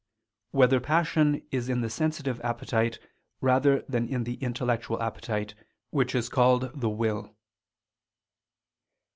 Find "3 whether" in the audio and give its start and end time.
0.51-0.79